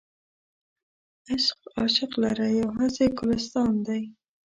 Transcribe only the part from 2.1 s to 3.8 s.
لره یو هسې ګلستان